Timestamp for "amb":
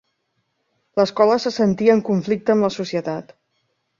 2.57-2.67